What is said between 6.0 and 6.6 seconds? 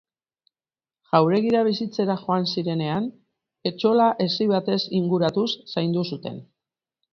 zuten.